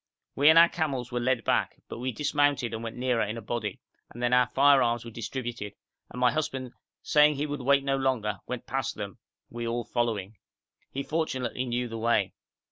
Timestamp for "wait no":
7.61-7.97